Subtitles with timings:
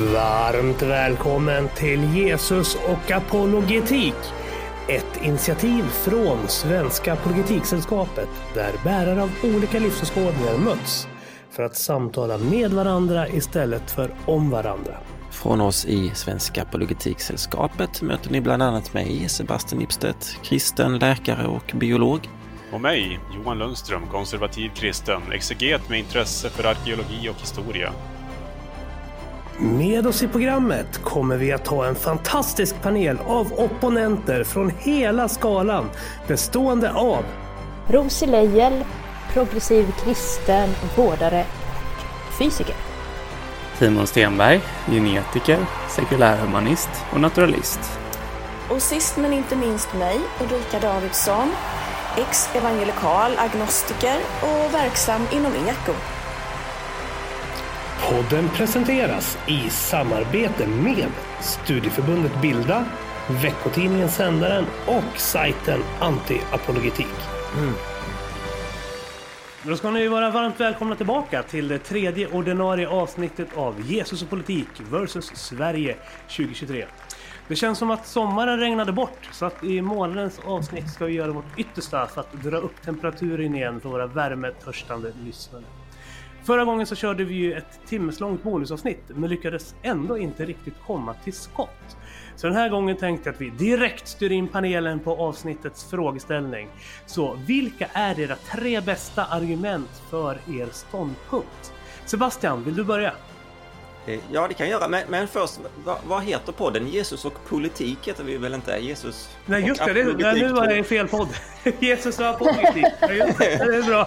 [0.00, 4.14] Varmt välkommen till Jesus och apologetik.
[4.88, 11.08] Ett initiativ från Svenska Apologetiksällskapet där bärare av olika livsåskådningar möts
[11.50, 14.96] för att samtala med varandra istället för om varandra.
[15.30, 21.72] Från oss i Svenska Apologetiksällskapet möter ni bland annat mig, Sebastian Ipstedt, kristen, läkare och
[21.74, 22.28] biolog.
[22.72, 27.92] Och mig, Johan Lundström, konservativ kristen, exeget med intresse för arkeologi och historia.
[29.62, 35.28] Med oss i programmet kommer vi att ha en fantastisk panel av opponenter från hela
[35.28, 35.90] skalan
[36.26, 37.24] bestående av
[37.88, 38.84] Rosie Leijel,
[39.32, 41.44] progressiv kristen, vårdare
[42.28, 42.74] och fysiker.
[43.78, 47.80] Timon Stenberg, genetiker, sekulärhumanist och naturalist.
[48.70, 51.52] Och sist men inte minst mig, Ulrika Davidsson,
[52.18, 56.19] ex-evangelikal agnostiker och verksam inom eko.
[58.08, 61.08] Podden presenteras i samarbete med
[61.40, 62.84] Studieförbundet Bilda,
[63.42, 67.06] veckotidningen Sändaren och sajten Antiapologetik.
[67.58, 67.74] Mm.
[69.62, 74.30] Då ska ni vara varmt välkomna tillbaka till det tredje ordinarie avsnittet av Jesus och
[74.30, 75.96] politik vs Sverige
[76.36, 76.86] 2023.
[77.48, 81.32] Det känns som att sommaren regnade bort så att i månadens avsnitt ska vi göra
[81.32, 85.64] vårt yttersta för att dra upp temperaturen igen för våra värmetörstande lyssnare.
[86.44, 91.14] Förra gången så körde vi ju ett timmeslångt bonusavsnitt men lyckades ändå inte riktigt komma
[91.14, 91.96] till skott.
[92.36, 96.68] Så den här gången tänkte jag att vi direkt styr in panelen på avsnittets frågeställning.
[97.06, 101.72] Så vilka är era tre bästa argument för er ståndpunkt?
[102.04, 103.12] Sebastian, vill du börja?
[104.06, 104.88] Eh, ja, det kan jag göra.
[104.88, 106.88] Men, men först, vad, vad, heter podden?
[106.88, 108.76] Jesus och politik heter vi väl inte?
[108.80, 109.92] Jesus Nej, just det.
[109.92, 111.28] det nej, nu var i fel podd.
[111.80, 112.86] Jesus och apologetik.
[113.00, 114.06] det är bra.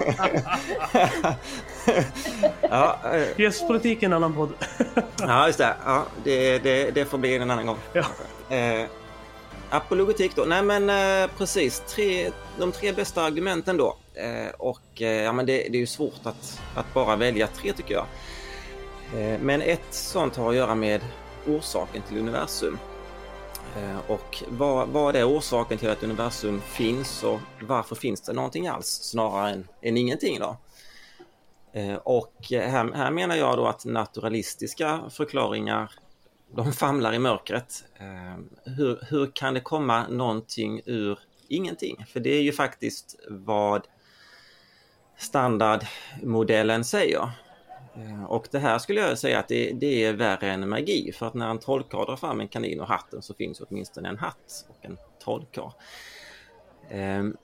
[2.61, 4.53] ja, äh, Jesus politik är en annan podd.
[5.19, 5.75] ja, just det.
[5.86, 7.77] Ja, det, det, det får bli en annan gång.
[7.94, 8.05] Ja.
[8.55, 8.86] Eh,
[9.69, 10.43] apologetik då?
[10.43, 11.80] Nej, men eh, precis.
[11.80, 13.98] Tre, de tre bästa argumenten då.
[14.14, 17.73] Eh, och eh, ja, men det, det är ju svårt att, att bara välja tre
[17.73, 18.05] tycker jag.
[19.13, 21.01] Eh, men ett sånt har att göra med
[21.47, 22.77] orsaken till universum.
[23.77, 28.67] Eh, och vad, vad är orsaken till att universum finns och varför finns det någonting
[28.67, 30.57] alls snarare än, än ingenting då?
[31.73, 35.91] Eh, och här, här menar jag då att naturalistiska förklaringar
[36.55, 37.83] de famlar i mörkret.
[38.63, 42.05] Hur, hur kan det komma någonting ur ingenting?
[42.13, 43.87] För det är ju faktiskt vad
[45.17, 47.30] standardmodellen säger.
[47.95, 51.27] Eh, och det här skulle jag säga att det, det, är värre än magi för
[51.27, 54.65] att när en trollkarl drar fram en kanin och hatten så finns åtminstone en hatt
[54.70, 55.71] och en trollkarl.
[56.89, 57.37] Ehm,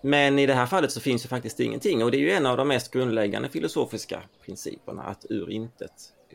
[0.00, 2.46] men i det här fallet så finns det faktiskt ingenting och det är ju en
[2.46, 5.92] av de mest grundläggande filosofiska principerna att ur intet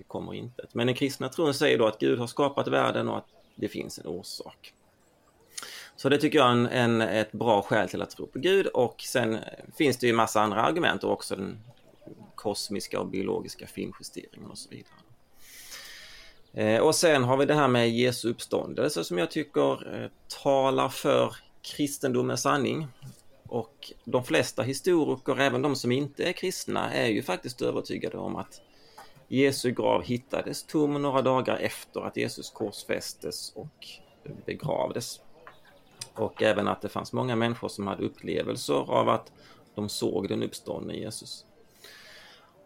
[0.08, 0.74] kommer intet.
[0.74, 4.00] Men den kristna tron säger då att Gud har skapat världen och att det finns
[4.00, 4.74] en orsak.
[5.96, 8.68] Så det tycker jag är en, en, ett bra skäl till att tro på Gud
[8.68, 9.38] och sen
[9.78, 11.60] finns det ju massa andra argument och också den
[12.36, 14.94] kosmiska och biologiska finjusteringen och så vidare.
[16.54, 20.10] Eh, och sen har vi det här med Jesu uppståndelse som jag tycker eh,
[20.44, 22.88] talar för kristendomens sanning.
[23.48, 28.36] Och de flesta historiker, även de som inte är kristna, är ju faktiskt övertygade om
[28.36, 28.62] att
[29.28, 33.88] Jesu grav hittades tom några dagar efter att Jesus korsfästes och
[34.46, 35.22] begravdes.
[36.14, 39.32] Och även att det fanns många människor som hade upplevelser av att
[39.76, 41.46] de såg den uppståndne Jesus.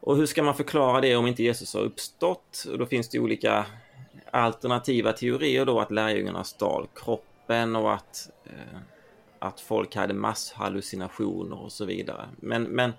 [0.06, 2.66] Och hur ska man förklara det om inte Jesus har uppstått?
[2.72, 3.66] Och då finns det olika
[4.32, 8.80] alternativa teorier då att lärjungarna stal kroppen och att, eh,
[9.40, 12.30] att folk hade masshallucinationer och så vidare.
[12.38, 12.94] Men, men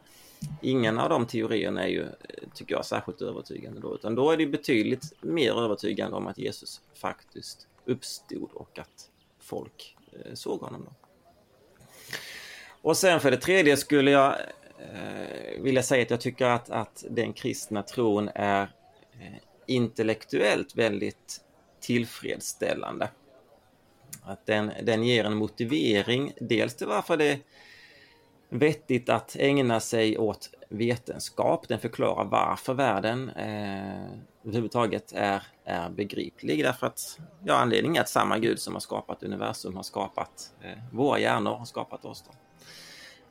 [0.63, 2.07] ingen av de teorierna är ju,
[2.55, 6.81] tycker jag, särskilt övertygande då, utan då är det betydligt mer övertygande om att Jesus
[6.95, 10.93] faktiskt uppstod och att folk eh, såg honom då.
[12.83, 14.37] Och sen för det tredje skulle jag
[14.79, 18.63] Eh, vill jag säga att jag tycker att, att den kristna tron är
[19.13, 19.37] eh,
[19.67, 21.41] intellektuellt väldigt
[21.81, 23.09] tillfredsställande.
[24.23, 27.39] Att den, den ger en motivering, dels till varför det är
[28.49, 31.69] vettigt att ägna sig åt vetenskap.
[31.69, 34.07] Den förklarar varför världen eh,
[34.45, 36.65] överhuvudtaget är, är begriplig.
[36.65, 40.79] Därför att ja, anledningen är att samma Gud som har skapat universum har skapat eh,
[40.93, 42.25] våra hjärnor, har skapat oss.
[42.27, 42.33] Då.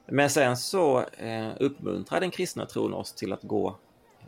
[0.05, 3.75] Men sen så eh, uppmuntrar den kristna tron oss till att gå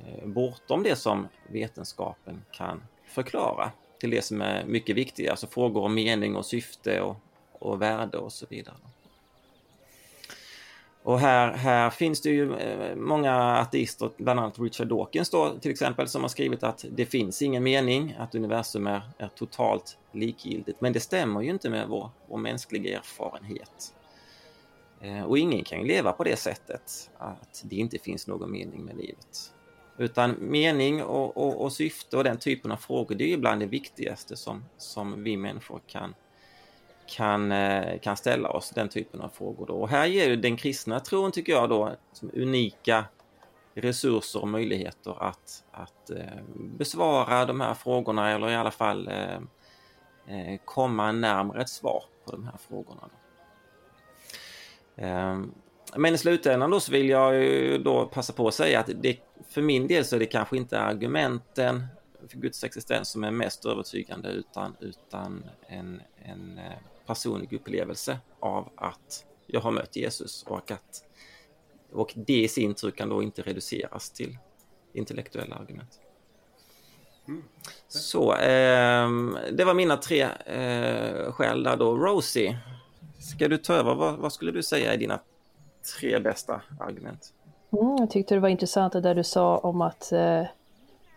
[0.06, 5.84] eh, bortom det som vetenskapen kan förklara till det som är mycket viktigare, alltså frågor
[5.84, 7.16] om mening och syfte och,
[7.60, 8.76] och värde och så vidare.
[11.08, 15.72] Och här, här finns det ju eh, många ateister, bland annat Richard Dawkins då, till
[15.72, 20.82] exempel, som har skrivit att det finns ingen mening, att universum är, är totalt likgiltigt.
[20.82, 23.94] Men det stämmer ju inte med vår, vår mänskliga erfarenhet.
[25.02, 28.86] Eh, och ingen kan ju leva på det sättet, att det inte finns någon mening
[28.86, 29.54] med livet.
[29.98, 33.62] Utan mening och, och, och syfte och den typen av frågor, det är ju bland
[33.62, 36.14] det viktigaste som, som vi människor kan
[37.08, 39.66] kan, eh, kan ställa oss den typen av frågor.
[39.66, 39.74] Då.
[39.74, 41.92] Och här ger ju den kristna tron, tycker jag, då,
[42.34, 43.06] unika
[43.74, 49.10] resurser och möjligheter att, att eh, besvara de här frågorna eller i alla fall
[50.66, 53.02] komma närmare ett svar på de här frågorna.
[53.04, 53.27] Eh,
[55.96, 59.18] men i slutändan då så vill jag ju då passa på att säga att det,
[59.50, 61.88] för min del så är det kanske inte argumenten
[62.28, 68.70] för Guds existens som är mest övertygande utan, utan en, en eh, personlig upplevelse av
[68.76, 71.04] att jag har mött Jesus och att
[71.92, 74.38] och det i sin tur kan då inte reduceras till
[74.94, 76.00] intellektuella argument.
[77.28, 77.44] Mm.
[77.88, 79.10] Så, eh,
[79.52, 81.98] det var mina tre eh, skäl där då.
[81.98, 82.58] Rosie,
[83.28, 83.96] ska du ta över?
[83.96, 85.20] Vad, vad, skulle du säga är dina
[86.00, 87.34] tre bästa argument?
[87.72, 90.44] Mm, jag tyckte det var intressant det där du sa om att eh,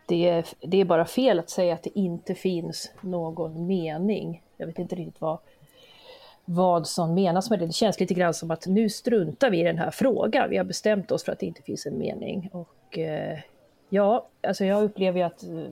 [0.06, 4.42] det, är, det är bara fel att säga att det inte finns någon mening.
[4.56, 5.38] Jag vet inte riktigt vad
[6.44, 7.66] vad som menas med det.
[7.66, 10.50] Det känns lite grann som att nu struntar vi i den här frågan.
[10.50, 12.50] Vi har bestämt oss för att det inte finns en mening.
[12.52, 13.38] Och eh,
[13.88, 15.64] ja, alltså jag upplever ju att eh,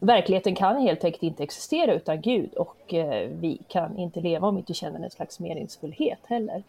[0.00, 4.54] verkligheten kan helt enkelt inte existera utan Gud och eh, vi kan inte leva om
[4.54, 6.62] vi inte känner en slags meningsfullhet heller.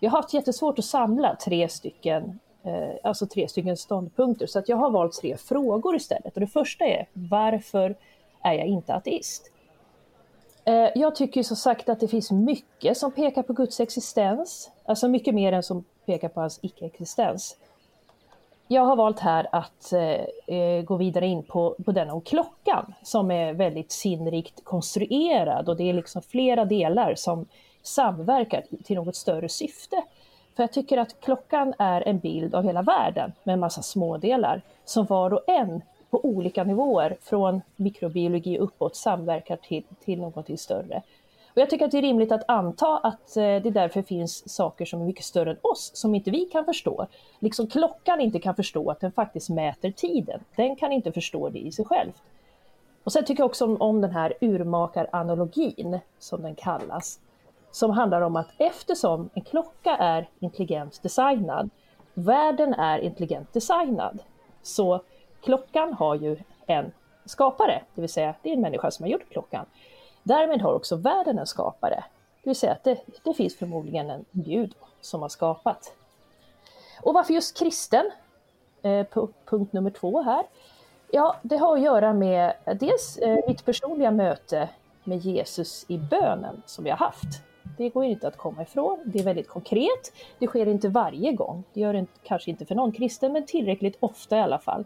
[0.00, 4.68] Jag har haft jättesvårt att samla tre stycken, eh, alltså tre stycken ståndpunkter så att
[4.68, 6.34] jag har valt tre frågor istället.
[6.34, 7.94] Och det första är varför
[8.42, 9.50] är jag inte ateist?
[10.64, 15.08] Eh, jag tycker som sagt att det finns mycket som pekar på Guds existens, alltså
[15.08, 17.56] mycket mer än som pekar på hans icke-existens.
[18.68, 22.94] Jag har valt här att eh, eh, gå vidare in på, på den om klockan
[23.02, 27.46] som är väldigt sinnrikt konstruerad och det är liksom flera delar som
[27.82, 30.02] samverkar till något större syfte.
[30.56, 34.62] För jag tycker att klockan är en bild av hela världen med en massa smådelar
[34.84, 41.02] som var och en på olika nivåer från mikrobiologi uppåt samverkar till, till någonting större.
[41.54, 44.84] Och jag tycker att det är rimligt att anta att eh, det därför finns saker
[44.84, 47.06] som är mycket större än oss, som inte vi kan förstå.
[47.38, 50.40] Liksom klockan inte kan förstå att den faktiskt mäter tiden.
[50.56, 52.12] Den kan inte förstå det i sig själv.
[53.04, 57.20] Och sen tycker jag också om, om den här urmakaranalogin, som den kallas,
[57.70, 61.70] som handlar om att eftersom en klocka är intelligent designad,
[62.14, 64.18] världen är intelligent designad,
[64.62, 65.00] så
[65.42, 66.36] klockan har ju
[66.66, 66.92] en
[67.24, 69.66] skapare, det vill säga det är en människa som har gjort klockan.
[70.26, 72.04] Därmed har också världen en skapare,
[72.42, 75.92] det vill säga att det, det finns förmodligen en gud som har skapat.
[77.02, 78.10] Och varför just kristen?
[78.82, 79.06] Eh,
[79.44, 80.44] punkt nummer två här.
[81.10, 84.68] Ja, det har att göra med dels eh, mitt personliga möte
[85.04, 87.42] med Jesus i bönen som jag haft.
[87.76, 89.02] Det går inte att komma ifrån.
[89.04, 90.12] Det är väldigt konkret.
[90.38, 91.64] Det sker inte varje gång.
[91.72, 94.84] Det gör det kanske inte för någon kristen, men tillräckligt ofta i alla fall.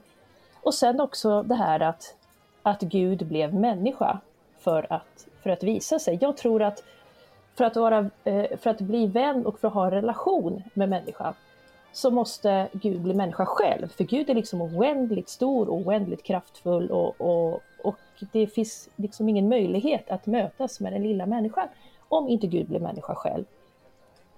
[0.62, 2.14] Och sen också det här att,
[2.62, 4.20] att Gud blev människa
[4.58, 6.18] för att, för att visa sig.
[6.20, 6.82] Jag tror att
[7.54, 10.88] för att, vara, eh, för att bli vän och för att ha en relation med
[10.88, 11.34] människan
[11.92, 13.88] så måste Gud bli människa själv.
[13.88, 17.98] För Gud är liksom oändligt stor och oändligt kraftfull och, och, och
[18.32, 21.68] det finns liksom ingen möjlighet att mötas med den lilla människan
[22.08, 23.44] om inte Gud blir människa själv.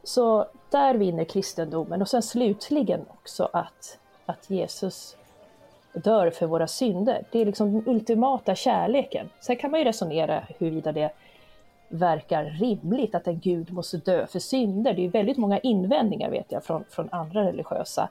[0.05, 5.17] Så där vinner kristendomen och sen slutligen också att, att Jesus
[5.93, 7.25] dör för våra synder.
[7.31, 9.31] Det är liksom den ultimata kärleken.
[9.41, 11.11] Sen kan man ju resonera huruvida det
[11.89, 14.95] verkar rimligt att en gud måste dö för synder.
[14.95, 18.09] Det är väldigt många invändningar vet jag från, från andra religiösa.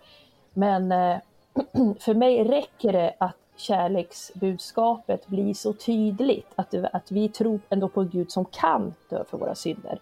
[0.53, 1.17] Men eh,
[1.99, 8.01] för mig räcker det att kärleksbudskapet blir så tydligt, att, att vi tror ändå på
[8.01, 9.99] en gud som kan dö för våra synder.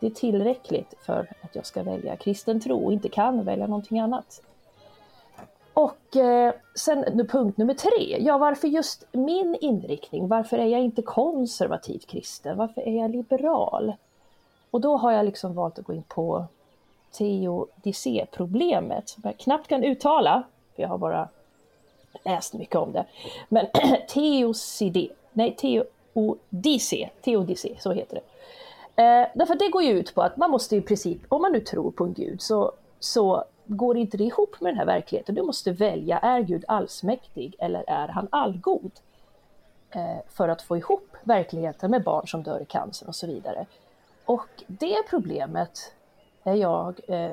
[0.00, 4.00] Det är tillräckligt för att jag ska välja kristen tro och inte kan välja någonting
[4.00, 4.42] annat.
[5.74, 10.28] Och eh, sen punkt nummer tre, ja varför just min inriktning?
[10.28, 12.56] Varför är jag inte konservativt kristen?
[12.56, 13.92] Varför är jag liberal?
[14.70, 16.44] Och då har jag liksom valt att gå in på
[17.12, 20.42] teodicé-problemet som jag knappt kan uttala,
[20.74, 21.28] för jag har bara
[22.24, 23.04] läst mycket om det.
[23.48, 23.66] Men
[24.08, 28.22] teocidé, nej teodicé, teodicé, så heter det.
[29.02, 31.60] Eh, därför det går ju ut på att man måste i princip, om man nu
[31.60, 33.44] tror på en gud, så, så
[33.76, 35.34] går inte det ihop med den här verkligheten?
[35.34, 38.90] Du måste välja, är Gud allsmäktig eller är han allgod?
[39.90, 43.66] Eh, för att få ihop verkligheten med barn som dör i cancer och så vidare.
[44.24, 45.92] Och det problemet
[46.44, 47.32] är jag eh,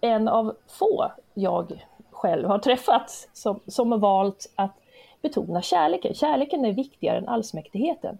[0.00, 4.74] en av få jag själv har träffat som, som har valt att
[5.22, 6.14] betona kärleken.
[6.14, 8.18] Kärleken är viktigare än allsmäktigheten.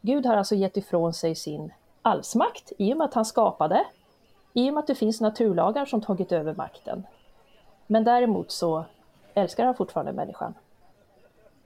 [0.00, 3.84] Gud har alltså gett ifrån sig sin allsmakt i och med att han skapade,
[4.58, 7.06] i och med att det finns naturlagar som tagit över makten.
[7.86, 8.84] Men däremot så
[9.34, 10.54] älskar han fortfarande människan.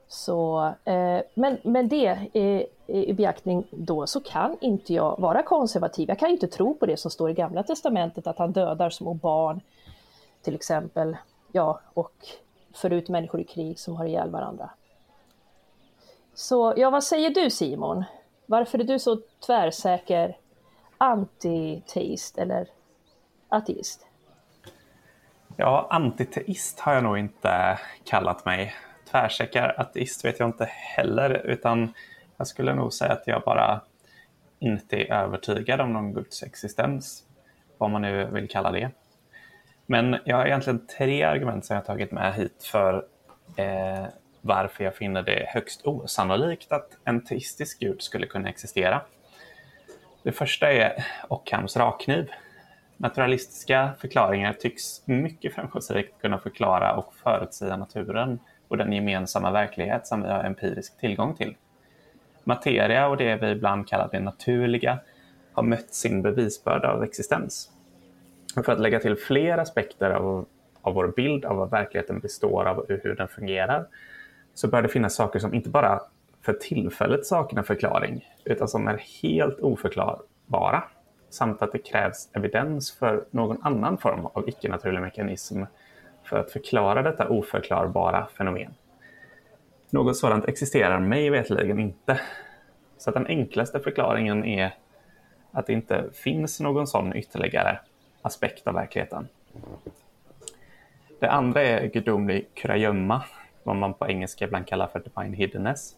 [0.07, 6.09] Så, eh, men men det i, i beaktning då så kan inte jag vara konservativ.
[6.09, 9.13] Jag kan inte tro på det som står i Gamla Testamentet att han dödar små
[9.13, 9.61] barn
[10.41, 11.17] till exempel.
[11.51, 12.13] Ja, och
[12.73, 14.69] för ut människor i krig som har ihjäl varandra.
[16.33, 18.03] Så ja, vad säger du Simon?
[18.45, 20.37] Varför är du så tvärsäker
[20.97, 22.67] antiteist eller
[23.53, 24.05] ateist?
[25.57, 28.75] Ja, antiteist har jag nog inte kallat mig.
[29.11, 31.93] Tvärsäker ateist vet jag inte heller, utan
[32.37, 33.81] jag skulle nog säga att jag bara
[34.59, 37.23] inte är övertygad om någon Guds existens,
[37.77, 38.91] vad man nu vill kalla det.
[39.85, 43.05] Men jag har egentligen tre argument som jag tagit med hit för
[43.55, 44.05] eh,
[44.41, 49.01] varför jag finner det högst osannolikt att en teistisk gud skulle kunna existera.
[50.23, 52.31] Det första är Ockhams rakkniv.
[52.97, 60.21] Naturalistiska förklaringar tycks mycket framgångsrikt kunna förklara och förutsäga naturen och den gemensamma verklighet som
[60.21, 61.55] vi har empirisk tillgång till.
[62.43, 64.99] Materia och det vi ibland kallar det naturliga
[65.53, 67.69] har mött sin bevisbörda av existens.
[68.65, 70.45] För att lägga till fler aspekter av,
[70.81, 73.87] av vår bild av vad verkligheten består av och hur den fungerar
[74.53, 76.01] så bör det finnas saker som inte bara
[76.41, 80.83] för tillfället saknar förklaring utan som är helt oförklarbara
[81.33, 85.63] samt att det krävs evidens för någon annan form av icke-naturlig mekanism
[86.23, 88.73] för att förklara detta oförklarbara fenomen.
[89.89, 92.21] Något sådant existerar mig veterligen inte.
[92.97, 94.75] Så att den enklaste förklaringen är
[95.51, 97.79] att det inte finns någon sån ytterligare
[98.21, 99.27] aspekt av verkligheten.
[101.19, 103.23] Det andra är gudomlig kurragömma,
[103.63, 105.95] vad man på engelska ibland kallar för divine hiddenness.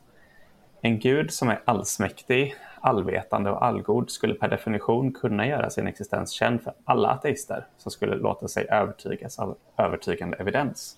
[0.86, 6.32] En gud som är allsmäktig, allvetande och allgod skulle per definition kunna göra sin existens
[6.32, 10.98] känd för alla ateister som skulle låta sig övertygas av övertygande evidens.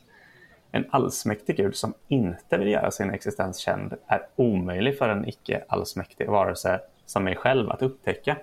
[0.72, 5.64] En allsmäktig gud som inte vill göra sin existens känd är omöjlig för en icke
[5.68, 8.38] allsmäktig varelse som mig själv att upptäcka.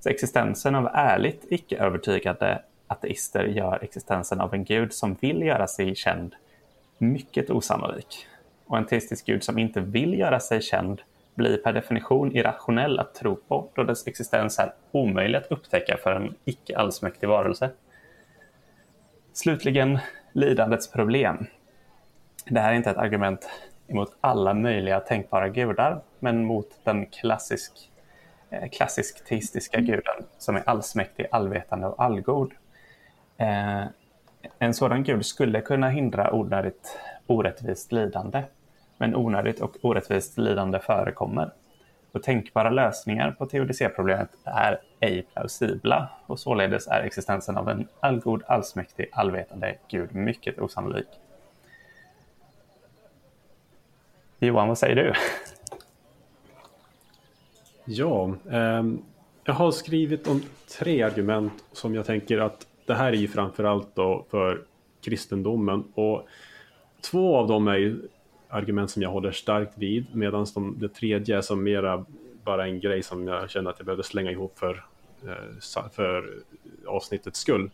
[0.00, 5.66] Så existensen av ärligt icke övertygade ateister gör existensen av en gud som vill göra
[5.66, 6.34] sig känd
[6.98, 8.26] mycket osannolik.
[8.72, 11.02] Och en teistisk gud som inte vill göra sig känd
[11.34, 16.12] blir per definition irrationell att tro på då dess existens är omöjlig att upptäcka för
[16.12, 17.70] en icke allsmäktig varelse.
[19.32, 19.98] Slutligen
[20.32, 21.46] lidandets problem.
[22.46, 23.48] Det här är inte ett argument
[23.88, 27.90] emot alla möjliga tänkbara gudar, men mot den klassisk,
[28.50, 32.52] eh, klassisk teistiska guden som är allsmäktig, allvetande och allgod.
[33.36, 33.84] Eh,
[34.58, 38.42] en sådan gud skulle kunna hindra onödigt orättvist lidande,
[39.02, 41.50] men onödigt och orättvist lidande förekommer.
[42.12, 48.42] Och tänkbara lösningar på teodicéproblemet är ej plausibla och således är existensen av en allgod,
[48.46, 51.06] allsmäktig, allvetande gud mycket osannolik.
[54.38, 55.12] Johan, vad säger du?
[57.84, 58.84] Ja, eh,
[59.44, 60.42] jag har skrivit om
[60.78, 64.62] tre argument som jag tänker att det här är ju framförallt då för
[65.04, 66.28] kristendomen och
[67.00, 68.08] två av dem är ju
[68.52, 72.04] argument som jag håller starkt vid medan de, det tredje är som mera
[72.44, 74.84] bara en grej som jag känner att jag behövde slänga ihop för,
[75.26, 76.42] eh, för
[76.86, 77.70] avsnittets skull.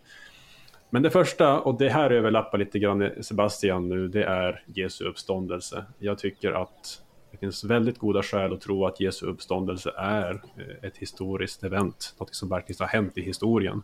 [0.90, 5.84] Men det första, och det här överlappar lite grann Sebastian nu, det är Jesu uppståndelse.
[5.98, 10.88] Jag tycker att det finns väldigt goda skäl att tro att Jesu uppståndelse är eh,
[10.88, 13.82] ett historiskt event, något som verkligen har hänt i historien.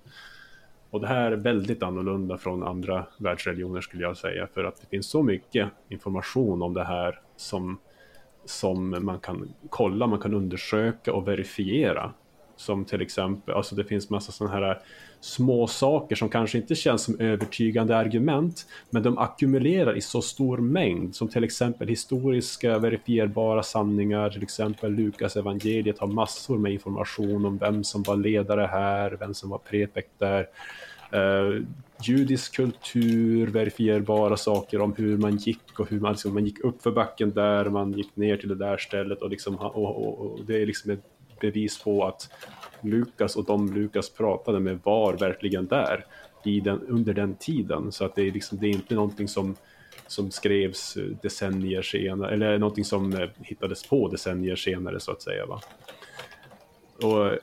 [0.95, 4.87] Och det här är väldigt annorlunda från andra världsreligioner skulle jag säga, för att det
[4.87, 7.79] finns så mycket information om det här som,
[8.45, 12.13] som man kan kolla, man kan undersöka och verifiera.
[12.57, 14.81] Som till exempel, alltså det finns massa sådana här
[15.25, 20.59] små saker som kanske inte känns som övertygande argument, men de ackumulerar i så stor
[20.59, 27.47] mängd, som till exempel historiska verifierbara sanningar, till exempel Lukas evangeliet har massor med information
[27.47, 30.49] om vem som var ledare här, vem som var prefekt där.
[31.15, 31.63] Uh,
[32.03, 36.83] judisk kultur, verifierbara saker om hur man gick och hur man, liksom, man gick upp
[36.83, 40.45] för backen där, man gick ner till det där stället och, liksom, och, och, och
[40.47, 41.14] det är liksom ett
[41.45, 42.31] bevis på att
[42.81, 46.05] Lukas och de Lukas pratade med var verkligen där
[46.45, 47.93] i den, under den tiden.
[47.93, 49.57] Så att det är, liksom, det är inte någonting som,
[50.07, 55.23] som skrevs eh, decennier senare, eller någonting som eh, hittades på decennier senare så att
[55.23, 55.47] säga.
[55.47, 55.61] Va?
[57.03, 57.39] Och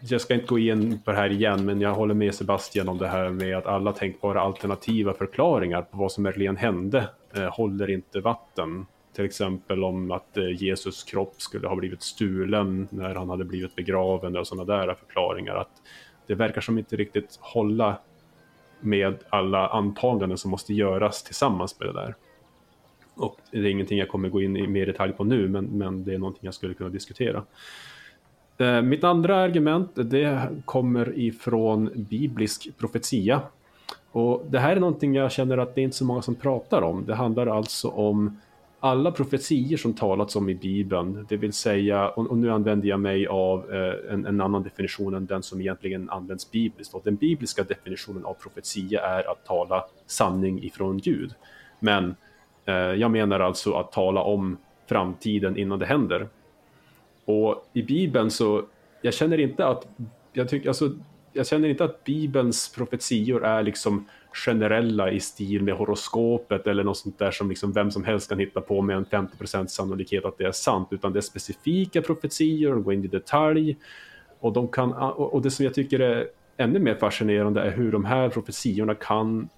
[0.00, 2.98] jag ska inte gå in på det här igen, men jag håller med Sebastian om
[2.98, 7.90] det här med att alla tänkbara alternativa förklaringar på vad som verkligen hände eh, håller
[7.90, 8.86] inte vatten.
[9.12, 13.76] Till exempel om att eh, Jesus kropp skulle ha blivit stulen när han hade blivit
[13.76, 15.54] begraven och sådana där förklaringar.
[15.54, 15.82] Att
[16.26, 17.98] det verkar som inte riktigt hålla
[18.80, 22.14] med alla antaganden som måste göras tillsammans med det där.
[23.14, 26.04] Och det är ingenting jag kommer gå in i mer detalj på nu, men, men
[26.04, 27.44] det är någonting jag skulle kunna diskutera.
[28.58, 33.40] Eh, mitt andra argument det kommer ifrån biblisk profetia.
[34.10, 36.82] Och det här är någonting jag känner att det är inte så många som pratar
[36.82, 37.06] om.
[37.06, 38.40] Det handlar alltså om
[38.80, 43.26] alla profetier som talats om i Bibeln, det vill säga, och, nu använder jag mig
[43.26, 46.94] av eh, en, en, annan definition än den som egentligen används bibliskt.
[46.94, 51.34] Och den bibliska definitionen av profetia är att tala sanning ifrån Gud.
[51.80, 52.16] Men
[52.64, 54.56] eh, jag menar alltså att tala om
[54.86, 56.28] framtiden innan det händer.
[57.24, 58.62] Och i Bibeln så,
[59.02, 59.88] jag känner inte att,
[60.32, 60.90] jag tycker, alltså,
[61.32, 66.96] jag känner inte att Bibelns profetior är liksom generella i stil med horoskopet eller något
[66.96, 70.38] sånt där som liksom vem som helst kan hitta på med en 50% sannolikhet att
[70.38, 73.76] det är sant, utan det är specifika profetior, de går in i detalj
[74.40, 78.04] och, de kan, och det som jag tycker är ännu mer fascinerande är hur de
[78.04, 79.48] här profetiorna kan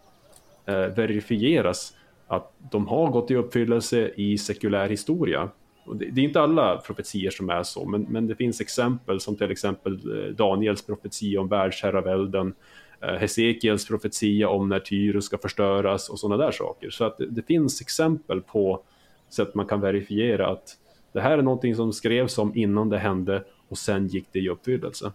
[0.67, 1.97] eh, verifieras
[2.27, 5.51] att de har gått i uppfyllelse i sekulär historia.
[5.85, 9.37] Det, det, är inte alla profetier som är så, men, men det finns exempel som
[9.37, 12.55] till exempel eh, Daniels profetia om världsherravälden,
[13.01, 16.91] eh, Hesekiels profetia om när Tyrus ska förstöras och sådana där saker.
[16.91, 18.83] Så att det, det finns exempel på
[19.29, 20.77] sätt man kan verifiera att
[21.13, 24.49] det här är någonting som skrevs om innan det hände och sen gick det i
[24.49, 25.13] uppfyllelse.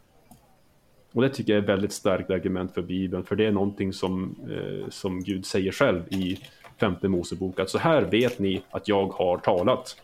[1.14, 3.94] Och det tycker jag är ett väldigt starkt argument för Bibeln, för det är någonting
[3.94, 6.40] som, eh, som Gud säger själv i
[6.80, 9.96] femte Mosebok, att så här vet ni att jag har talat.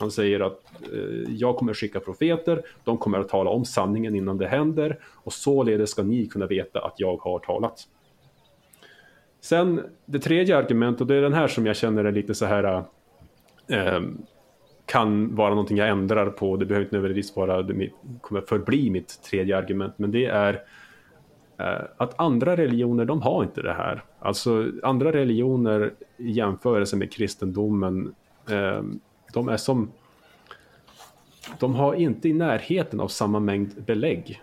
[0.00, 0.60] Han säger att
[0.92, 5.32] eh, jag kommer skicka profeter, de kommer att tala om sanningen innan det händer och
[5.32, 7.80] således ska ni kunna veta att jag har talat.
[9.40, 12.46] Sen det tredje argumentet, och det är den här som jag känner är lite så
[12.46, 12.84] här
[13.68, 14.00] eh,
[14.86, 19.22] kan vara någonting jag ändrar på, det behöver inte nödvändigtvis vara, det kommer förbli mitt
[19.22, 20.62] tredje argument, men det är
[21.58, 24.02] eh, att andra religioner, de har inte det här.
[24.18, 28.14] Alltså andra religioner i jämförelse med kristendomen
[28.50, 28.82] eh,
[29.32, 29.90] de är som...
[31.58, 34.40] De har inte i närheten av samma mängd belägg.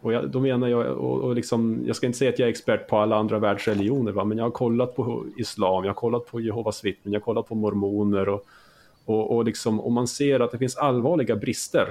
[0.00, 2.50] Och jag, då menar jag, och, och liksom, jag ska inte säga att jag är
[2.50, 4.24] expert på alla andra världsreligioner, va?
[4.24, 7.48] men jag har kollat på islam, jag har kollat på Jehovas vittnen, jag har kollat
[7.48, 8.46] på mormoner och,
[9.04, 11.86] och, och, liksom, och man ser att det finns allvarliga brister.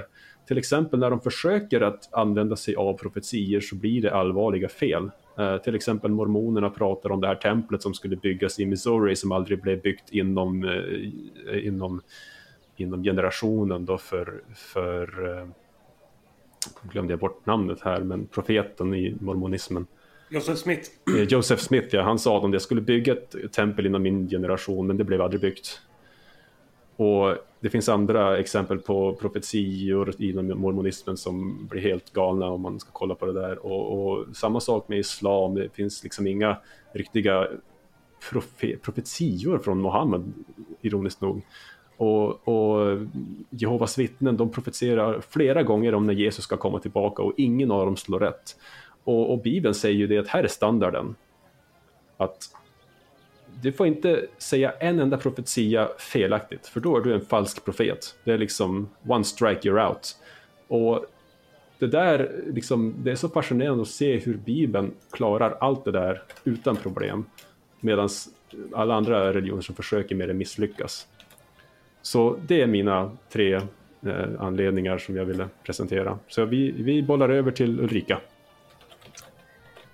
[0.48, 5.10] Till exempel när de försöker att använda sig av profetier så blir det allvarliga fel.
[5.38, 9.32] Uh, till exempel mormonerna pratar om det här templet som skulle byggas i Missouri som
[9.32, 12.00] aldrig blev byggt inom, uh, inom
[12.80, 15.46] inom generationen då för, för eh,
[16.82, 19.86] glömde jag bort namnet här, men profeten i mormonismen.
[20.28, 20.90] Joseph Smith.
[21.16, 24.86] Eh, Joseph Smith, ja, han sa att jag skulle bygga ett tempel inom min generation,
[24.86, 25.80] men det blev aldrig byggt.
[26.96, 32.80] Och det finns andra exempel på profetior inom mormonismen som blir helt galna om man
[32.80, 33.66] ska kolla på det där.
[33.66, 36.56] Och, och samma sak med islam, det finns liksom inga
[36.92, 37.48] riktiga
[38.30, 40.32] profe profetior från Mohammed,
[40.80, 41.42] ironiskt nog.
[42.00, 42.98] Och, och
[43.50, 47.86] Jehovas vittnen de profeterar flera gånger om när Jesus ska komma tillbaka och ingen av
[47.86, 48.56] dem slår rätt.
[49.04, 51.14] Och, och Bibeln säger ju det att här är standarden.
[52.16, 52.56] Att
[53.62, 58.14] du får inte säga en enda profetia felaktigt, för då är du en falsk profet.
[58.24, 60.16] Det är liksom one strike you're out.
[60.68, 61.06] Och
[61.78, 66.22] det där, liksom, det är så fascinerande att se hur Bibeln klarar allt det där
[66.44, 67.24] utan problem.
[67.80, 68.08] Medan
[68.72, 71.06] alla andra religioner som försöker med det misslyckas.
[72.02, 73.62] Så det är mina tre eh,
[74.38, 76.18] anledningar som jag ville presentera.
[76.28, 78.20] Så vi, vi bollar över till Ulrika.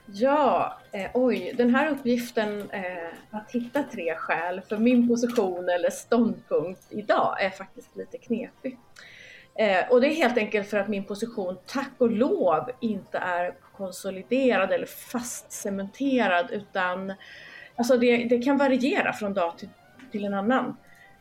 [0.07, 5.91] Ja, eh, oj, den här uppgiften eh, att hitta tre skäl för min position eller
[5.91, 8.79] ståndpunkt idag är faktiskt lite knepig.
[9.59, 13.55] Eh, och det är helt enkelt för att min position, tack och lov, inte är
[13.77, 17.13] konsoliderad eller fastcementerad utan
[17.77, 19.69] alltså det, det kan variera från dag till,
[20.13, 20.77] till en annan.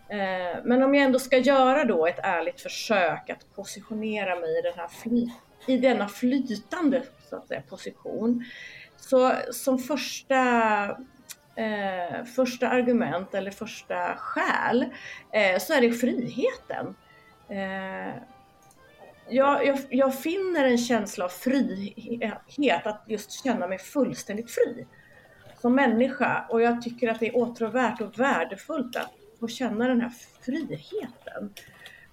[0.10, 4.62] Eh, men om jag ändå ska göra då ett ärligt försök att positionera mig i,
[4.62, 5.30] den här fly,
[5.68, 8.46] i denna flytande så att säga, position.
[8.98, 10.42] Så som första,
[11.56, 14.86] eh, första argument eller första skäl
[15.32, 16.96] eh, så är det friheten.
[17.50, 18.22] Eh,
[19.30, 24.88] jag, jag, jag, finner en känsla av frihet, att just känna mig fullständigt fri
[25.62, 30.02] som människa och jag tycker att det är åtråvärt och värdefullt att få känna den
[30.02, 31.54] här friheten.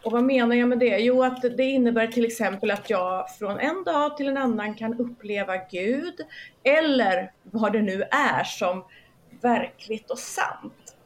[0.03, 0.99] Och vad menar jag med det?
[0.99, 4.99] Jo, att det innebär till exempel att jag från en dag till en annan kan
[4.99, 6.15] uppleva Gud
[6.63, 8.85] eller vad det nu är som
[9.41, 10.97] verkligt och sant.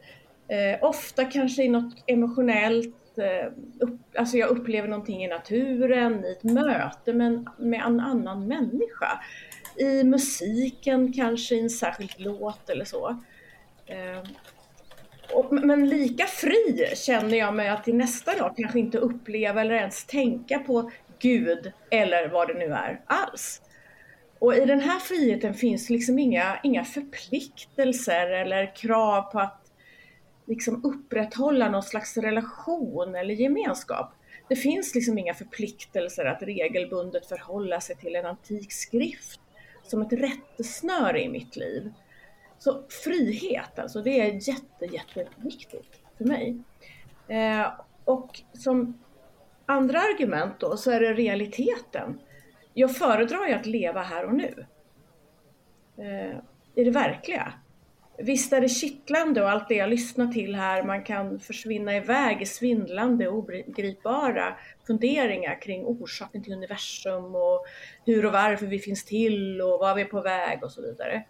[0.48, 6.32] Eh, ofta kanske i något emotionellt, eh, upp, alltså jag upplever någonting i naturen, i
[6.32, 9.20] ett möte med, med en annan människa.
[9.76, 13.08] I musiken kanske, i en särskild låt eller så.
[13.86, 14.22] Eh,
[15.32, 19.74] och, men lika fri känner jag mig att till nästa dag kanske inte uppleva eller
[19.74, 23.62] ens tänka på Gud eller vad det nu är alls.
[24.38, 29.62] Och i den här friheten finns liksom inga, inga förpliktelser eller krav på att
[30.46, 34.12] liksom upprätthålla någon slags relation eller gemenskap.
[34.48, 39.40] Det finns liksom inga förpliktelser att regelbundet förhålla sig till en antik skrift
[39.82, 41.92] som ett rättesnöre i mitt liv.
[42.66, 46.56] Så frihet, alltså det är jätte, jätteviktigt för mig.
[47.28, 47.72] Eh,
[48.04, 48.98] och som
[49.66, 52.20] andra argument då så är det realiteten.
[52.74, 54.66] Jag föredrar ju att leva här och nu.
[55.98, 56.38] Eh,
[56.74, 57.52] I det verkliga.
[58.18, 62.42] Visst är det kittlande och allt det jag lyssnar till här, man kan försvinna iväg
[62.42, 67.66] i svindlande och ogripbara funderingar kring orsaken till universum och
[68.04, 71.24] hur och varför vi finns till och var vi är på väg och så vidare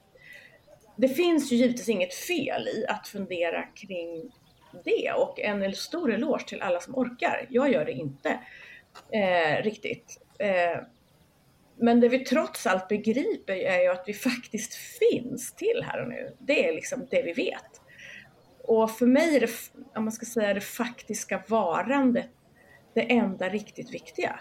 [0.96, 4.32] det finns ju givetvis inget fel i att fundera kring
[4.84, 7.46] det och en stor eloge till alla som orkar.
[7.50, 8.40] Jag gör det inte
[9.12, 10.20] eh, riktigt.
[10.38, 10.80] Eh,
[11.78, 16.08] men det vi trots allt begriper är ju att vi faktiskt finns till här och
[16.08, 16.36] nu.
[16.38, 17.80] Det är liksom det vi vet.
[18.62, 19.50] Och för mig är det,
[19.94, 22.28] om man ska säga det faktiska varandet
[22.94, 24.40] det enda riktigt viktiga.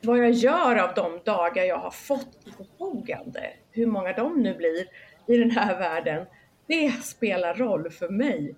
[0.00, 4.54] Vad jag gör av de dagar jag har fått till förfogande, hur många de nu
[4.54, 4.86] blir,
[5.26, 6.26] i den här världen,
[6.66, 8.54] det spelar roll för mig.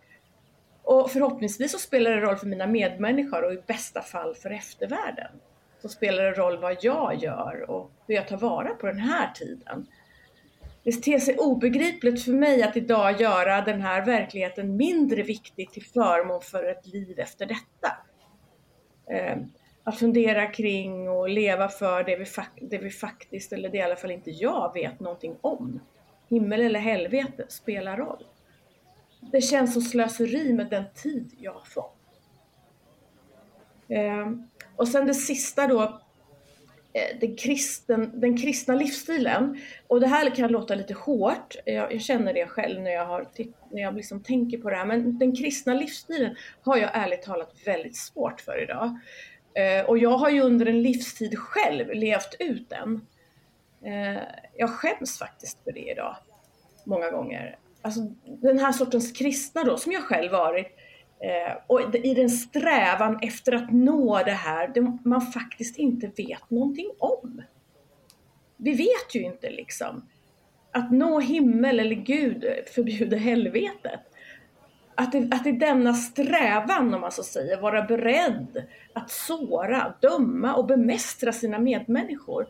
[0.83, 5.31] Och förhoppningsvis så spelar det roll för mina medmänniskor och i bästa fall för eftervärlden.
[5.83, 9.33] Så spelar det roll vad jag gör och hur jag tar vara på den här
[9.35, 9.87] tiden.
[10.85, 15.85] Det ter sig obegripligt för mig att idag göra den här verkligheten mindre viktig till
[15.85, 17.97] förmån för ett liv efter detta.
[19.11, 19.53] Ehm,
[19.85, 22.25] att fundera kring och leva för det vi,
[22.61, 25.81] det vi faktiskt, eller det i alla fall inte jag, vet någonting om
[26.29, 28.25] himmel eller helvete spelar roll.
[29.33, 31.99] Det känns som slöseri med den tid jag har fått.
[33.89, 34.31] Eh,
[34.77, 35.83] och sen det sista då,
[36.93, 39.61] eh, den, kristen, den kristna livsstilen.
[39.87, 43.27] Och det här kan låta lite hårt, jag, jag känner det själv när jag, har,
[43.71, 47.55] när jag liksom tänker på det här, men den kristna livsstilen har jag ärligt talat
[47.67, 48.99] väldigt svårt för idag.
[49.55, 53.07] Eh, och jag har ju under en livstid själv levt ut den.
[53.85, 54.23] Eh,
[54.57, 56.17] jag skäms faktiskt för det idag.
[56.85, 57.59] Många gånger.
[57.83, 60.67] Alltså den här sortens kristna då, som jag själv varit.
[61.21, 66.51] Eh, och i den strävan efter att nå det här, det man faktiskt inte vet
[66.51, 67.43] någonting om.
[68.57, 70.09] Vi vet ju inte liksom.
[70.73, 74.01] Att nå himmel eller Gud förbjuder helvetet.
[74.95, 80.55] Att, i, att i denna strävan, om man så säger, vara beredd att såra, döma
[80.55, 82.47] och bemästra sina medmänniskor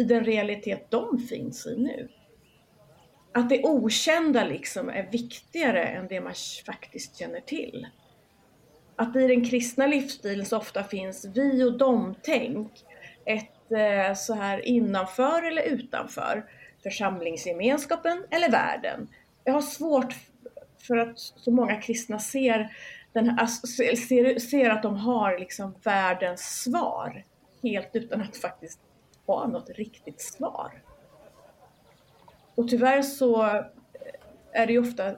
[0.00, 2.08] i den realitet de finns i nu.
[3.32, 6.34] Att det okända liksom är viktigare än det man
[6.66, 7.86] faktiskt känner till.
[8.96, 12.72] Att i den kristna livsstilen så ofta finns vi och dom-tänk,
[13.24, 16.44] ett eh, så här innanför eller utanför,
[16.82, 19.08] församlingsgemenskapen eller världen.
[19.44, 20.14] Jag har svårt
[20.78, 22.76] för att så många kristna ser,
[23.12, 27.24] den här, alltså, ser, ser att de har liksom världens svar
[27.62, 28.80] helt utan att faktiskt
[29.36, 30.82] ha något riktigt svar.
[32.54, 33.64] Och tyvärr så eh,
[34.52, 35.14] är det ju ofta,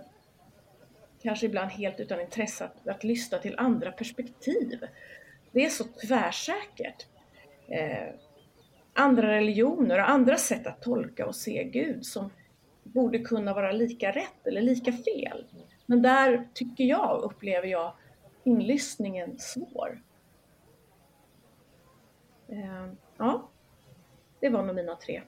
[1.22, 4.86] kanske ibland helt utan intresse, att, att lyssna till andra perspektiv.
[5.52, 7.06] Det är så tvärsäkert.
[7.68, 8.14] Eh,
[8.94, 12.30] andra religioner och andra sätt att tolka och se Gud som
[12.82, 15.46] borde kunna vara lika rätt eller lika fel.
[15.86, 17.92] Men där tycker jag, upplever jag,
[18.44, 20.02] inlyssningen svår.
[22.48, 23.48] Eh, ja.
[24.42, 25.22] Det var nog mina tre.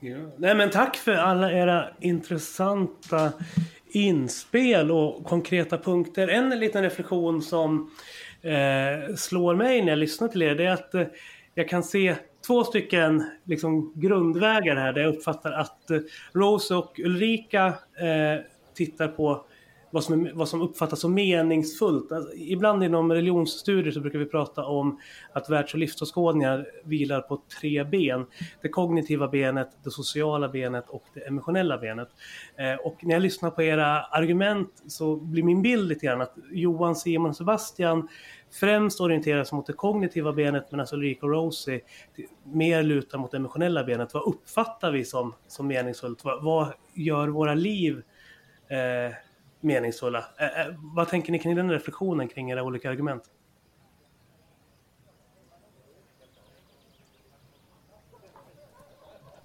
[0.00, 0.16] Ja.
[0.36, 3.32] Nej, men tack för alla era intressanta
[3.86, 6.28] inspel och konkreta punkter.
[6.28, 7.90] En liten reflektion som
[8.42, 11.06] eh, slår mig när jag lyssnar till er det är att eh,
[11.54, 12.14] jag kan se
[12.46, 15.98] två stycken liksom, grundvägar här där jag uppfattar att eh,
[16.32, 19.44] Rose och Ulrika eh, tittar på
[19.96, 22.12] vad som, är, vad som uppfattas som meningsfullt.
[22.12, 25.00] Alltså, ibland inom religionsstudier så brukar vi prata om
[25.32, 28.26] att världs och livsåskådningar vilar på tre ben.
[28.62, 32.08] Det kognitiva benet, det sociala benet och det emotionella benet.
[32.56, 36.34] Eh, och när jag lyssnar på era argument så blir min bild lite grann att
[36.50, 38.08] Johan, Simon och Sebastian
[38.60, 41.80] främst orienteras mot det kognitiva benet medan Ulrika och Rosie
[42.44, 44.14] mer lutar mot det emotionella benet.
[44.14, 46.24] Vad uppfattar vi som, som meningsfullt?
[46.24, 48.02] Vad, vad gör våra liv
[48.68, 49.25] eh,
[49.66, 50.24] meningsfulla?
[50.38, 53.22] Eh, eh, vad tänker ni kring den reflektionen kring era olika argument?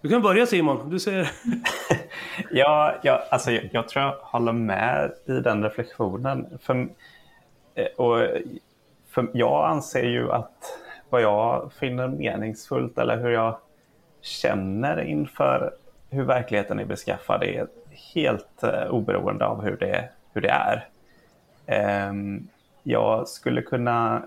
[0.01, 1.31] Du kan börja Simon, du ser...
[2.51, 6.57] ja, ja, alltså, jag, jag, tror jag håller med i den reflektionen.
[6.61, 6.89] För,
[7.75, 8.17] eh, och
[9.09, 10.79] för jag anser ju att
[11.09, 13.57] vad jag finner meningsfullt eller hur jag
[14.21, 15.73] känner inför
[16.09, 17.67] hur verkligheten är beskaffad är
[18.13, 20.87] helt uh, oberoende av hur det, hur det är.
[22.09, 22.47] Um,
[22.83, 24.23] jag skulle kunna...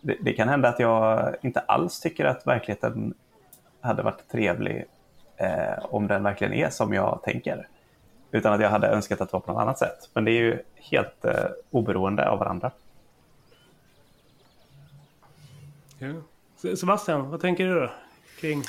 [0.00, 3.14] Det, det, kan hända att jag inte alls tycker att verkligheten
[3.80, 4.84] hade varit trevlig
[5.42, 7.68] uh, om den verkligen är som jag tänker.
[8.30, 10.10] Utan att jag hade önskat att det var på något annat sätt.
[10.14, 11.32] Men det är ju helt uh,
[11.70, 12.70] oberoende av varandra.
[15.98, 16.12] Ja.
[16.76, 17.90] Sebastian, vad tänker du då
[18.40, 18.62] kring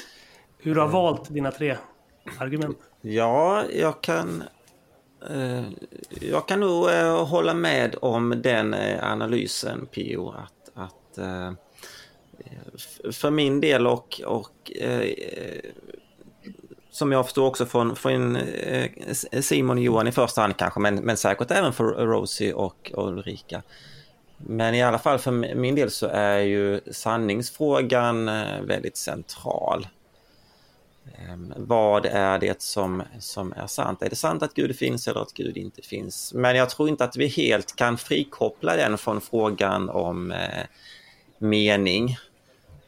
[0.58, 1.78] hur du har valt dina tre
[2.40, 2.91] argument?
[3.02, 4.44] Ja, jag kan
[5.30, 5.64] eh,
[6.22, 11.52] jag kan nog eh, hålla med om den eh, analysen Pio att, att eh,
[13.12, 15.10] för min del och, och eh,
[16.92, 18.90] som jag förstår också från, från eh,
[19.42, 23.08] Simon och Johan i första hand kanske men, men säkert även för Rosie och, och
[23.08, 23.62] Ulrika
[24.38, 28.26] men i alla fall för min del så är ju sanningsfrågan
[28.66, 29.88] väldigt central.
[31.06, 34.02] Ehm, vad är det som, som är sant?
[34.02, 36.34] Är det sant att Gud finns eller att Gud inte finns?
[36.34, 40.66] Men jag tror inte att vi helt kan frikoppla den från frågan om eh,
[41.38, 42.18] mening.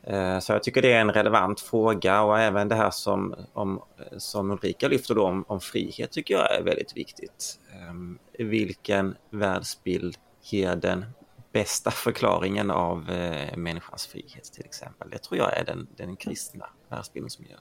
[0.03, 3.81] Eh, så jag tycker det är en relevant fråga och även det här som, om,
[4.17, 7.59] som Ulrika lyfter då om, om frihet tycker jag är väldigt viktigt.
[7.71, 11.05] Eh, vilken världsbild ger den
[11.53, 15.09] bästa förklaringen av eh, människans frihet till exempel.
[15.09, 17.59] Det tror jag är den, den kristna världsbilden som gör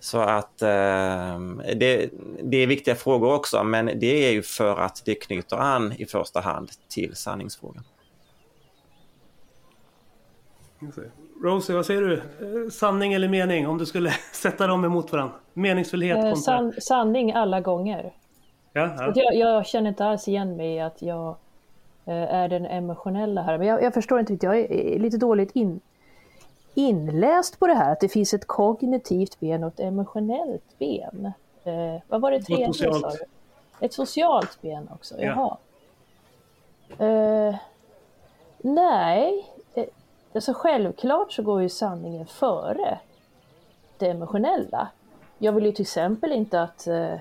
[0.00, 1.38] Så att eh,
[1.76, 2.10] det,
[2.42, 6.06] det, är viktiga frågor också, men det är ju för att det knyter an i
[6.06, 7.84] första hand till sanningsfrågan.
[11.42, 12.14] Rosie, vad säger du?
[12.14, 15.34] Eh, sanning eller mening om du skulle sätta dem emot varandra?
[15.52, 18.12] Meningsfullhet eh, san, Sanning alla gånger.
[18.72, 19.12] Ja, ja.
[19.14, 21.36] Jag, jag, känner inte alls igen mig i att jag
[22.06, 23.58] är den emotionella här.
[23.58, 25.80] Men jag, jag förstår inte riktigt, jag är lite dåligt in,
[26.74, 31.32] inläst på det här, att det finns ett kognitivt ben och ett emotionellt ben.
[31.64, 32.68] Eh, vad var det tredje?
[32.68, 33.22] Ett socialt.
[33.80, 35.56] Ett socialt ben också, jaha.
[36.98, 37.06] Ja.
[37.06, 37.54] Eh,
[38.58, 39.84] nej, eh,
[40.32, 42.98] alltså självklart så går ju sanningen före
[43.98, 44.88] det emotionella.
[45.38, 47.14] Jag vill ju till exempel inte att eh,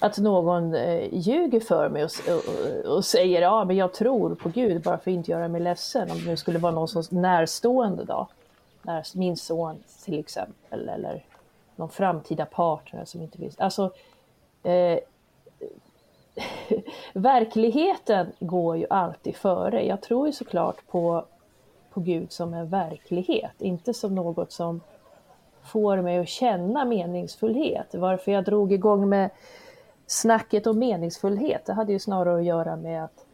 [0.00, 4.48] att någon eh, ljuger för mig och, och, och, säger ja men jag tror på
[4.48, 6.10] Gud bara för att inte göra mig ledsen.
[6.10, 8.28] Om det skulle vara någon som närstående då.
[8.82, 11.24] När, min son till exempel eller
[11.76, 13.58] någon framtida partner som inte finns.
[13.58, 13.92] Alltså
[14.62, 14.98] eh,
[17.12, 19.86] verkligheten går ju alltid före.
[19.86, 21.24] Jag tror ju såklart på,
[21.90, 24.80] på Gud som en verklighet, inte som något som
[25.62, 27.94] får mig att känna meningsfullhet.
[27.94, 29.30] Varför jag drog igång med
[30.10, 33.26] snacket om meningsfullhet, det hade ju snarare att göra med att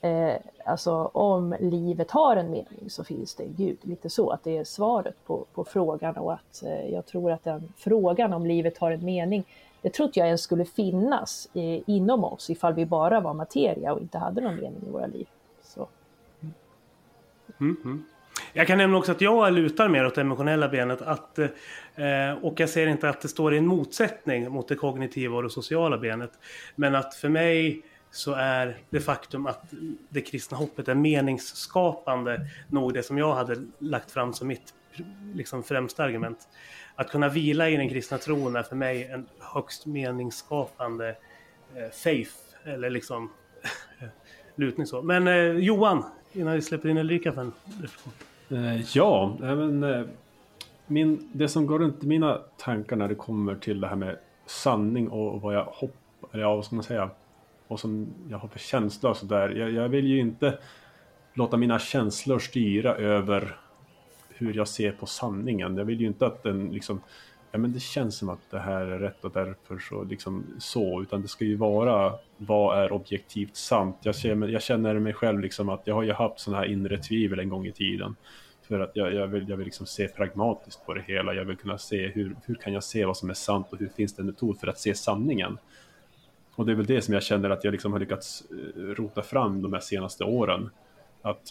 [0.00, 3.78] eh, alltså om livet har en mening så finns det en Gud.
[3.82, 7.44] Lite så, att det är svaret på, på frågan och att eh, jag tror att
[7.44, 9.44] den frågan om livet har en mening,
[9.82, 14.00] det trodde jag ens skulle finnas eh, inom oss ifall vi bara var materia och
[14.00, 15.28] inte hade någon mening i våra liv.
[15.62, 15.88] Så.
[17.60, 18.15] Mm -hmm.
[18.56, 21.02] Jag kan nämna också att jag lutar mer åt det emotionella benet.
[21.02, 25.36] Att, eh, och jag ser inte att det står i en motsättning mot det kognitiva
[25.36, 26.30] och det sociala benet.
[26.74, 29.62] Men att för mig så är det faktum att
[30.08, 34.74] det kristna hoppet är meningsskapande nog det som jag hade lagt fram som mitt
[35.34, 36.48] liksom, främsta argument.
[36.94, 41.08] Att kunna vila i den kristna tron är för mig en högst meningsskapande
[41.74, 43.30] eh, faith, eller liksom
[44.54, 45.02] lutning så.
[45.02, 48.12] Men eh, Johan, innan vi släpper in Ulrika för en reflektion.
[48.48, 50.02] Eh, ja, men, eh,
[50.86, 54.16] min, det som går runt i mina tankar när det kommer till det här med
[54.46, 57.10] sanning och vad jag hoppas, eller ja, vad ska man säga,
[57.68, 59.48] och som jag har för känsla och sådär.
[59.48, 60.58] Jag, jag vill ju inte
[61.34, 63.56] låta mina känslor styra över
[64.28, 65.76] hur jag ser på sanningen.
[65.76, 67.00] Jag vill ju inte att den liksom
[67.52, 71.02] ja, men det känns som att det här är rätt och därför så liksom så,
[71.02, 73.96] utan det ska ju vara vad är objektivt sant.
[74.02, 76.98] Jag känner, jag känner mig själv liksom att jag har ju haft sådana här inre
[76.98, 78.16] tvivel en gång i tiden.
[78.68, 81.34] För att jag, jag vill, jag vill liksom se pragmatiskt på det hela.
[81.34, 83.88] Jag vill kunna se hur, hur kan jag se vad som är sant och hur
[83.88, 85.58] finns det en metod för att se sanningen.
[86.54, 89.22] Och det är väl det som jag känner att jag liksom har lyckats eh, rota
[89.22, 90.70] fram de här senaste åren.
[91.22, 91.42] Att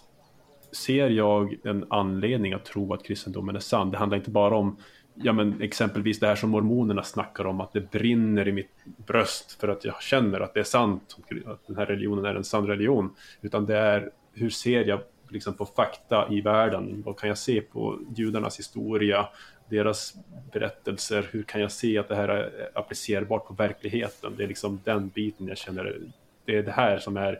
[0.71, 4.77] ser jag en anledning att tro att kristendomen är sann, det handlar inte bara om
[5.15, 8.71] ja, men exempelvis det här som mormonerna snackar om, att det brinner i mitt
[9.07, 12.43] bröst för att jag känner att det är sant, att den här religionen är en
[12.43, 13.15] sann religion.
[13.41, 14.99] Utan det är, hur ser jag
[15.29, 17.03] liksom på fakta i världen?
[17.05, 19.27] Vad kan jag se på judarnas historia,
[19.69, 20.13] deras
[20.51, 21.29] berättelser?
[21.31, 24.33] Hur kan jag se att det här är applicerbart på verkligheten?
[24.37, 25.97] Det är liksom den biten jag känner,
[26.45, 27.39] det är det här som är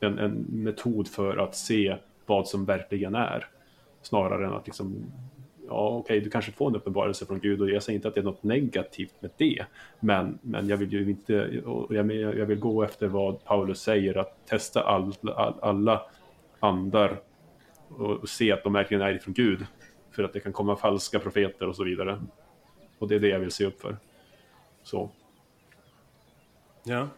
[0.00, 3.48] en, en metod för att se vad som verkligen är.
[4.02, 5.12] Snarare än att liksom
[5.68, 8.14] ja okej, okay, du kanske får en uppenbarelse från Gud och jag säger inte att
[8.14, 9.64] det är något negativt med det.
[10.00, 14.46] Men, men jag vill ju inte, jag, jag vill gå efter vad Paulus säger, att
[14.46, 16.02] testa all, all, alla
[16.60, 17.20] andar
[17.88, 19.66] och, och, se att de verkligen är ifrån Gud.
[20.10, 22.22] För att det kan komma falska profeter och så vidare.
[22.98, 23.96] Och det är det jag vill se upp för.
[24.82, 25.10] Så.
[26.84, 27.08] Ja.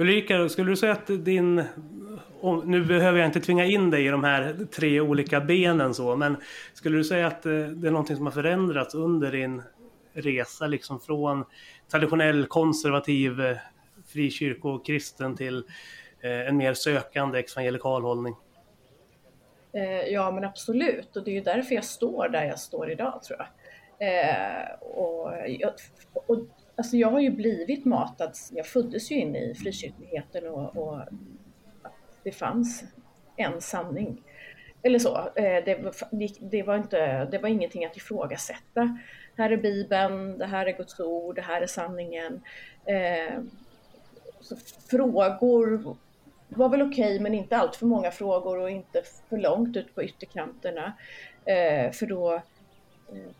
[0.00, 1.64] Ulrika, skulle du säga att din...
[2.64, 6.36] Nu behöver jag inte tvinga in dig i de här tre olika benen så, men
[6.74, 9.62] skulle du säga att eh, det är någonting som har förändrats under din
[10.12, 11.44] resa liksom från
[11.90, 13.56] traditionell konservativ eh,
[14.06, 15.64] frikyrkokristen till
[16.20, 18.34] eh, en mer sökande evangelikal hållning?
[20.10, 23.38] Ja men absolut och det är ju därför jag står där jag står idag tror
[23.38, 23.48] jag.
[24.80, 25.32] och,
[26.26, 26.46] och
[26.80, 31.00] Alltså jag har ju blivit matad, jag föddes ju in i frikyrkligheten och, och
[32.22, 32.84] det fanns
[33.36, 34.22] en sanning.
[34.82, 35.94] Eller så, eh, det,
[36.40, 38.98] det, var inte, det var ingenting att ifrågasätta.
[39.36, 42.42] Här är Bibeln, det här är Guds ord, det här är sanningen.
[42.84, 43.38] Eh,
[44.40, 44.56] så
[44.90, 45.96] frågor
[46.48, 49.94] var väl okej, okay, men inte allt för många frågor och inte för långt ut
[49.94, 50.92] på ytterkanterna.
[51.44, 52.42] Eh, för då
[53.12, 53.34] mm,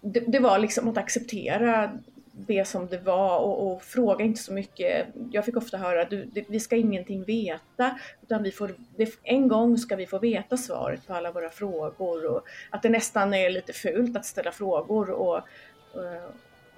[0.00, 1.98] det, det, var liksom att acceptera
[2.36, 5.06] det som det var och, och, fråga inte så mycket.
[5.30, 6.12] Jag fick ofta höra att
[6.48, 11.06] vi ska ingenting veta utan vi får, det, en gång ska vi få veta svaret
[11.06, 15.36] på alla våra frågor och att det nästan är lite fult att ställa frågor och,
[15.94, 16.30] eh,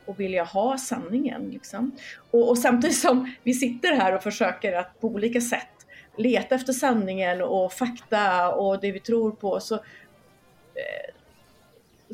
[0.04, 1.50] och, vilja ha sanningen.
[1.50, 1.92] Liksom.
[2.30, 6.72] Och, och samtidigt som vi sitter här och försöker att på olika sätt leta efter
[6.72, 11.14] sanningen och fakta och det vi tror på så eh,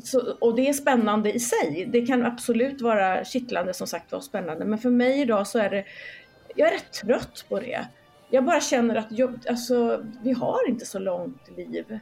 [0.03, 1.89] så, och det är spännande i sig.
[1.91, 4.65] Det kan absolut vara kittlande som sagt var spännande.
[4.65, 5.85] Men för mig idag så är det,
[6.55, 7.87] jag är rätt trött på det.
[8.29, 11.99] Jag bara känner att jag, alltså, vi har inte så långt liv.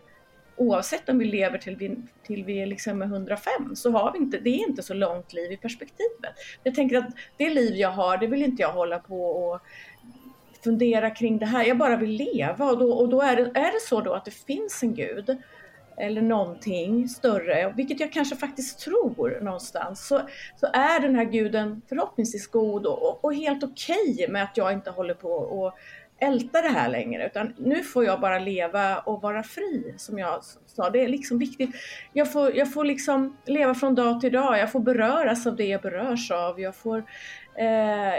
[0.56, 4.40] Oavsett om vi lever till vi, till vi liksom är 105 så har vi inte,
[4.40, 6.34] det är inte så långt liv i perspektivet.
[6.64, 9.62] Jag tänker att det liv jag har, det vill inte jag hålla på och
[10.64, 11.66] fundera kring det här.
[11.66, 14.26] Jag bara vill leva och då, och då är, det, är det så då att
[14.26, 15.38] det finns en gud
[15.98, 20.22] eller någonting större, vilket jag kanske faktiskt tror någonstans, så,
[20.56, 24.74] så är den här guden förhoppningsvis god och, och helt okej okay med att jag
[24.74, 25.74] inte håller på och
[26.20, 30.44] älta det här längre, utan nu får jag bara leva och vara fri, som jag
[30.66, 30.90] sa.
[30.90, 31.70] Det är liksom viktigt.
[32.14, 35.66] Jag får, jag får liksom leva från dag till dag, jag får beröras av det
[35.66, 36.98] jag berörs av, jag får
[37.56, 38.14] eh,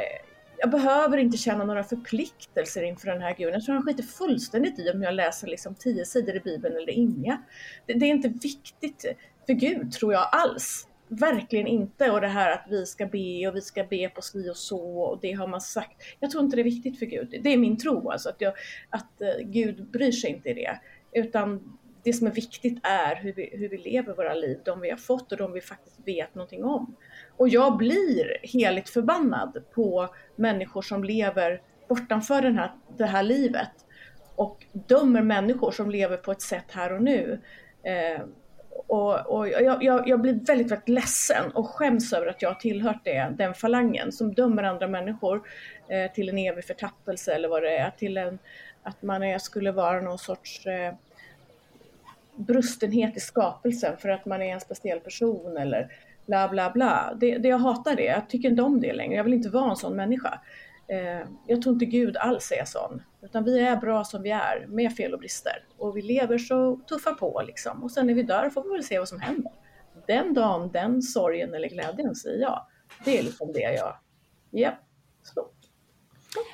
[0.59, 3.53] jag behöver inte känna några förpliktelser inför den här guden.
[3.55, 6.93] Jag tror han skiter fullständigt i om jag läser liksom tio sidor i Bibeln eller
[6.93, 7.43] inga.
[7.87, 9.05] Det, det, är inte viktigt
[9.47, 10.89] för Gud, tror jag alls.
[11.09, 12.11] Verkligen inte.
[12.11, 15.01] Och det här att vi ska be och vi ska be på si och så
[15.01, 16.03] och det har man sagt.
[16.21, 17.41] Jag tror inte det är viktigt för Gud.
[17.43, 18.53] Det är min tro alltså, att, jag,
[18.91, 20.81] att eh, Gud bryr sig inte i det.
[21.13, 24.91] Utan det som är viktigt är hur vi, hur vi lever våra liv, de vi
[24.91, 26.97] har fått och de vi faktiskt vet någonting om.
[27.37, 33.71] Och jag blir heligt förbannad på människor som lever bortanför den här, det här livet
[34.37, 37.41] och dömer människor som lever på ett sätt här och nu.
[37.83, 38.23] Eh,
[38.87, 42.55] och, och jag, jag, jag, blir väldigt, väldigt ledsen och skäms över att jag har
[42.55, 45.43] tillhört det, den falangen som dömer andra människor
[45.89, 48.39] eh, till en evig förtappelse eller vad det är, till en,
[48.83, 50.95] att man är, skulle vara någon sorts eh,
[52.37, 55.93] brustenhet i skapelsen för att man är en speciell person eller
[56.27, 57.17] bla bla bla.
[57.21, 59.15] Det, det, jag hatar det, jag tycker inte om det längre.
[59.15, 60.41] Jag vill inte vara en sån människa.
[60.89, 63.03] Eh, jag tror inte Gud alls är sån.
[63.23, 65.65] Utan vi är bra som vi är, med fel och brister.
[65.77, 67.83] Och vi lever så tuffa på liksom.
[67.83, 69.53] Och sen när vi dör får vi väl se vad som händer.
[70.07, 72.67] Den dagen, den sorgen eller glädjen säger jag.
[73.05, 73.97] Det är liksom det jag...
[74.51, 74.79] Ja,
[75.23, 75.49] så.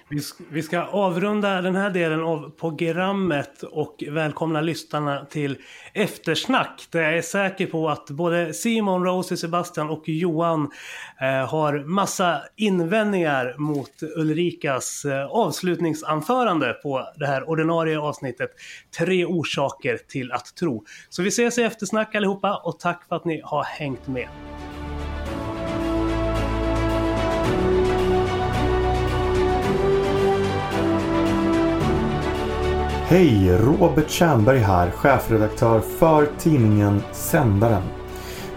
[0.08, 0.20] Vi,
[0.50, 5.58] vi ska avrunda den här delen av programmet och välkomna lyssnarna till
[5.92, 6.86] eftersnack.
[6.90, 10.70] Där jag är säker på att både Simon, Rosie, Sebastian och Johan
[11.20, 18.50] eh, har massa invändningar mot Ulrikas eh, avslutningsanförande på det här ordinarie avsnittet.
[18.98, 20.84] Tre orsaker till att tro.
[21.08, 24.28] Så vi ses i eftersnack allihopa och tack för att ni har hängt med.
[33.10, 33.58] Hej!
[33.58, 37.82] Robert Tjernberg här, chefredaktör för tidningen Sändaren.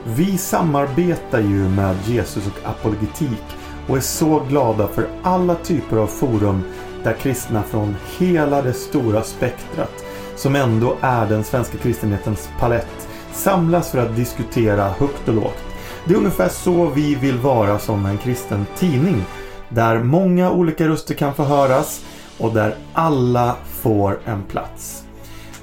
[0.06, 3.44] Vi samarbetar ju med Jesus och apologetik
[3.88, 6.64] och är så glada för alla typer av forum
[7.04, 13.92] där kristna från hela det stora spektrat, som ändå är den svenska kristenhetens palett, samlas
[13.92, 15.64] för att diskutera högt och lågt.
[16.06, 19.24] Det är ungefär så vi vill vara som en kristen tidning,
[19.70, 22.06] där många olika röster kan få höras
[22.38, 25.04] och där alla får en plats.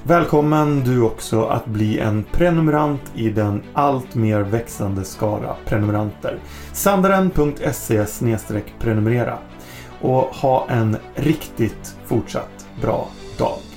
[0.03, 6.39] Välkommen du också att bli en prenumerant i den allt mer växande skara prenumeranter.
[6.73, 8.05] Sandaren.se
[8.79, 9.37] prenumerera
[10.01, 13.07] och ha en riktigt fortsatt bra
[13.37, 13.70] dag.